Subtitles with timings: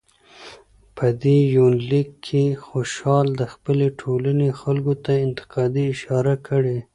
[0.95, 6.77] په دې يونليک کې خوشحال د خپلې ټولنې خلکو ته انتقادي اشاره کړى